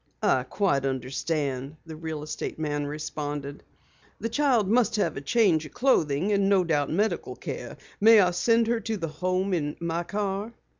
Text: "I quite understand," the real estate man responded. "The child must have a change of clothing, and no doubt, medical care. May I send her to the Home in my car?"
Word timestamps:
"I 0.23 0.41
quite 0.41 0.83
understand," 0.83 1.75
the 1.85 1.95
real 1.95 2.23
estate 2.23 2.57
man 2.57 2.87
responded. 2.87 3.61
"The 4.19 4.29
child 4.29 4.67
must 4.67 4.95
have 4.95 5.15
a 5.15 5.21
change 5.21 5.63
of 5.67 5.73
clothing, 5.75 6.31
and 6.31 6.49
no 6.49 6.63
doubt, 6.63 6.89
medical 6.89 7.35
care. 7.35 7.77
May 7.99 8.19
I 8.19 8.31
send 8.31 8.65
her 8.65 8.79
to 8.79 8.97
the 8.97 9.09
Home 9.09 9.53
in 9.53 9.75
my 9.79 10.01
car?" 10.01 10.53